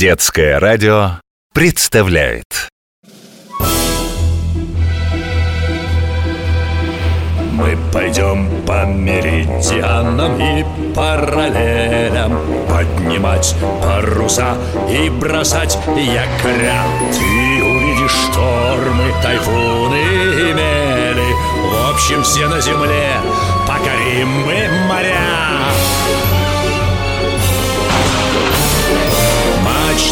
[0.00, 1.20] Детское радио
[1.52, 2.70] представляет.
[7.52, 12.32] Мы пойдем по меридианам и параллелям.
[12.66, 14.56] Поднимать паруса
[14.88, 16.82] и бросать якоря
[17.12, 21.34] Ты увидишь штормы, тайфуны и мели.
[21.68, 23.20] В общем, все на земле
[23.66, 25.50] покорим мы моря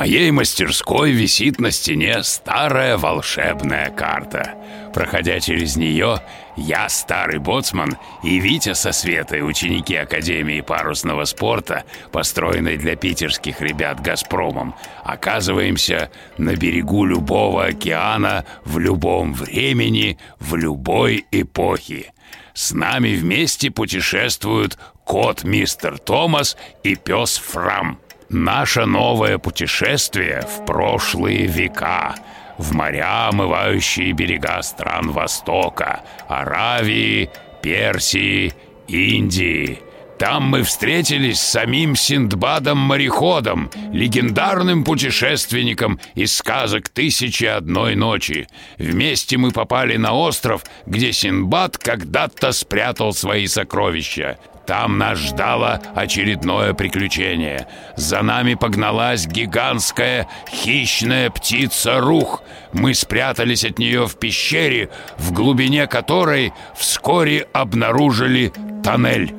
[0.00, 4.54] моей мастерской висит на стене старая волшебная карта.
[4.94, 6.22] Проходя через нее,
[6.56, 14.00] я, старый боцман, и Витя со Светой, ученики Академии парусного спорта, построенной для питерских ребят
[14.00, 22.14] «Газпромом», оказываемся на берегу любого океана в любом времени, в любой эпохе.
[22.54, 27.98] С нами вместе путешествуют кот мистер Томас и пес Фрам.
[28.32, 32.14] Наше новое путешествие в прошлые века,
[32.58, 37.28] в моря, омывающие берега стран Востока, Аравии,
[37.60, 38.54] Персии,
[38.86, 39.80] Индии.
[40.16, 48.46] Там мы встретились с самим Синдбадом-мореходом, легендарным путешественником из сказок «Тысячи одной ночи».
[48.78, 54.38] Вместе мы попали на остров, где Синдбад когда-то спрятал свои сокровища.
[54.70, 57.66] Там нас ждало очередное приключение.
[57.96, 62.44] За нами погналась гигантская хищная птица Рух.
[62.72, 64.88] Мы спрятались от нее в пещере,
[65.18, 68.52] в глубине которой вскоре обнаружили
[68.84, 69.34] тоннель.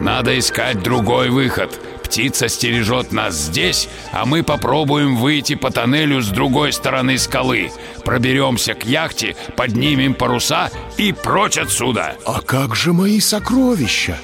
[0.00, 1.78] Надо искать другой выход.
[2.10, 7.70] Птица стережет нас здесь, а мы попробуем выйти по тоннелю с другой стороны скалы.
[8.04, 12.16] Проберемся к яхте, поднимем паруса и прочь отсюда.
[12.26, 14.18] А как же мои сокровища?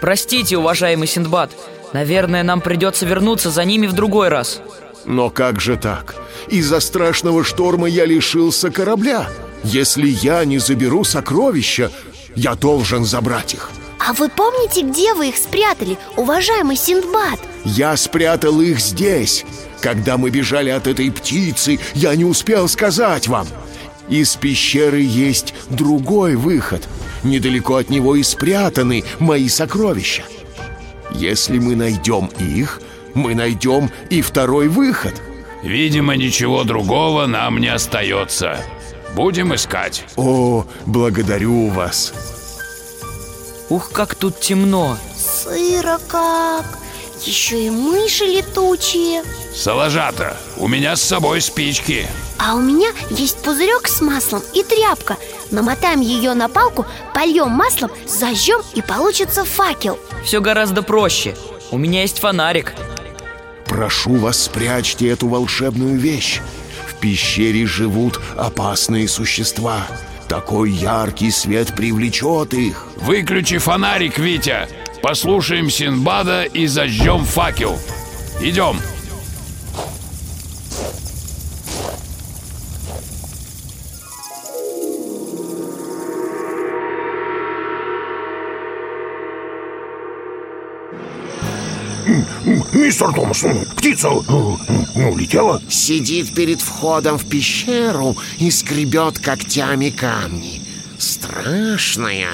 [0.00, 1.52] Простите, уважаемый Синдбад
[1.92, 4.60] Наверное, нам придется вернуться за ними в другой раз
[5.04, 6.16] Но как же так?
[6.48, 9.28] Из-за страшного шторма я лишился корабля
[9.62, 11.92] Если я не заберу сокровища,
[12.34, 17.38] я должен забрать их А вы помните, где вы их спрятали, уважаемый Синдбад?
[17.64, 19.44] Я спрятал их здесь
[19.82, 23.46] Когда мы бежали от этой птицы, я не успел сказать вам
[24.08, 26.88] Из пещеры есть другой выход
[27.22, 30.22] Недалеко от него и спрятаны мои сокровища
[31.12, 32.80] Если мы найдем их,
[33.12, 35.14] мы найдем и второй выход
[35.62, 38.56] Видимо, ничего другого нам не остается.
[39.14, 40.06] Будем искать.
[40.16, 42.14] О, благодарю вас
[43.70, 44.98] Ух, как тут темно.
[45.16, 46.66] Сыро как.
[47.24, 49.22] Еще и мыши летучие.
[49.54, 52.06] Салажата, у меня с собой спички.
[52.38, 55.16] А у меня есть пузырек с маслом и тряпка.
[55.52, 59.98] Намотаем ее на палку, польем маслом, зажжем и получится факел.
[60.24, 61.36] Все гораздо проще.
[61.70, 62.74] У меня есть фонарик.
[63.66, 66.40] Прошу вас, спрячьте эту волшебную вещь.
[66.88, 69.86] В пещере живут опасные существа
[70.30, 74.68] Такой яркий свет привлечет их Выключи фонарик, Витя.
[75.02, 77.76] Послушаем Синбада и зажжем факел.
[78.40, 78.76] Идем.
[92.72, 93.44] Мистер Томас,
[93.76, 94.58] птица ну,
[94.94, 95.60] ну, улетела.
[95.68, 100.62] Сидит перед входом в пещеру и скребет когтями камни.
[100.98, 102.30] Страшная.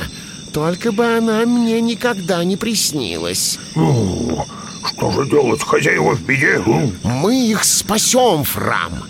[0.53, 3.59] Только бы она мне никогда не приснилась.
[3.75, 6.63] Что же делать, хозяева в беде?
[7.03, 9.05] Мы их спасем, Фрам.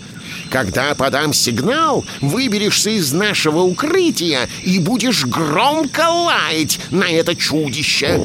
[0.49, 8.19] Когда подам сигнал, выберешься из нашего укрытия и будешь громко лаять на это чудище.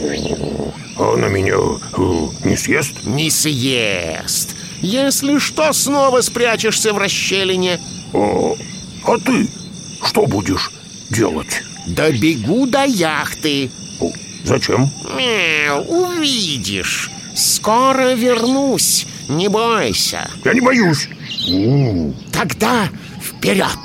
[0.96, 3.04] А она меня э, не съест?
[3.04, 4.54] Не съест.
[4.80, 7.80] Если что, снова спрячешься в расщелине.
[8.12, 8.52] А,
[9.06, 9.48] а ты
[10.04, 10.70] что будешь
[11.10, 11.62] делать?
[11.86, 13.70] Добегу до яхты.
[14.00, 14.10] О,
[14.44, 14.90] Зачем?
[15.16, 17.10] Мяу, увидишь.
[17.34, 20.28] Скоро вернусь, не бойся.
[20.44, 21.08] Я не боюсь
[22.32, 22.88] Тогда
[23.20, 23.78] вперед!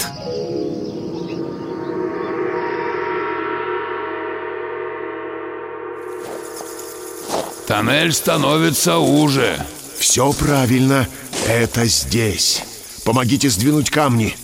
[7.67, 9.59] Тоннель становится уже.
[9.99, 11.05] Все правильно,
[11.47, 12.63] это здесь.
[13.03, 14.37] Помогите сдвинуть камни.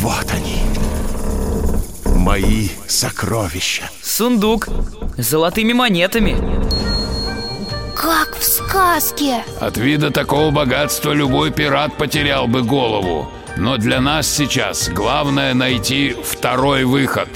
[0.00, 0.58] Вот они.
[2.06, 3.88] Мои сокровища.
[4.02, 4.68] Сундук
[5.16, 6.36] с золотыми монетами.
[7.94, 13.30] Как в сказке От вида такого богатства любой пират потерял бы голову.
[13.56, 17.28] Но для нас сейчас главное найти второй выход.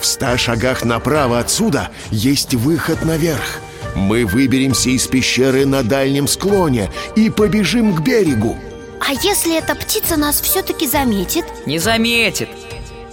[0.00, 3.60] В ста шагах направо отсюда есть выход наверх.
[3.94, 8.56] Мы выберемся из пещеры на дальнем склоне и побежим к берегу.
[9.00, 11.44] А если эта птица нас все-таки заметит?
[11.64, 12.48] Не заметит.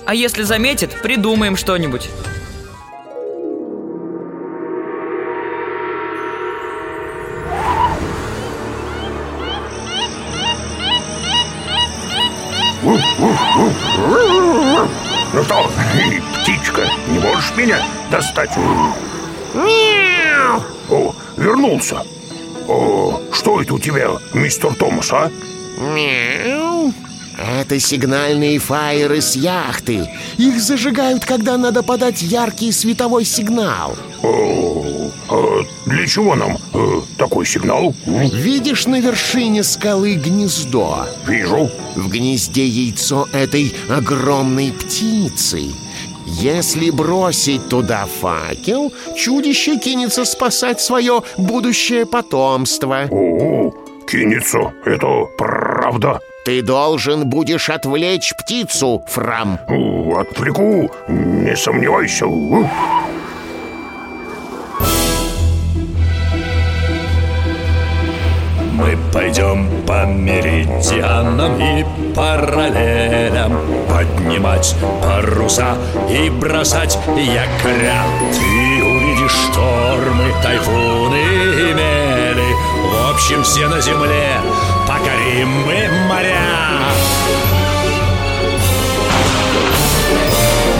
[0.05, 2.09] А если заметит, придумаем что-нибудь.
[15.33, 15.67] Ну что,
[16.43, 18.55] птичка, не можешь меня достать?
[19.55, 20.61] Мяу!
[20.91, 22.03] О, вернулся.
[22.67, 25.31] О, что это у тебя, мистер Томас, а?
[25.79, 26.93] Мяу!
[27.45, 30.09] Это сигнальные фаеры с яхты.
[30.37, 33.97] Их зажигают, когда надо подать яркий световой сигнал.
[34.21, 37.93] О, а для чего нам э, такой сигнал?
[38.05, 41.05] Видишь на вершине скалы гнездо?
[41.27, 41.69] Вижу.
[41.95, 45.63] В гнезде яйцо этой огромной птицы.
[46.25, 53.05] Если бросить туда факел, чудище кинется спасать свое будущее потомство.
[53.11, 53.73] О,
[54.07, 56.21] кинется, это правда.
[56.45, 59.59] Ты должен будешь отвлечь птицу, Фрам.
[59.65, 62.25] Отвлеку, не сомневайся.
[68.73, 73.57] Мы пойдем по меридианам и параллелям.
[73.87, 75.77] Поднимать паруса
[76.09, 78.03] и бросать якоря
[78.33, 82.53] Ты увидишь штормы, тайфуны и мели.
[82.91, 84.41] В общем, все на земле
[84.87, 86.63] покорим мы моря.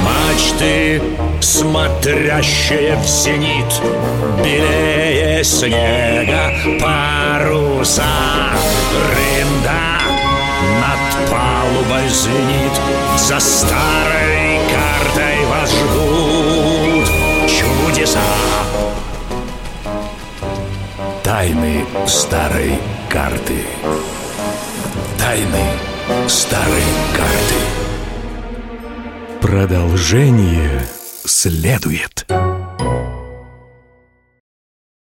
[0.03, 1.01] Мачты,
[1.41, 3.81] смотрящие в зенит
[4.43, 8.03] Белее снега паруса.
[8.93, 9.99] Рында
[10.81, 12.75] над палубой звенит
[13.17, 17.07] За старой картой вас ждут
[17.47, 18.19] чудеса
[21.33, 23.65] Тайны старой карты
[25.17, 25.65] Тайны
[26.27, 26.83] старой
[27.17, 27.55] карты
[29.41, 30.85] Продолжение
[31.25, 32.27] следует.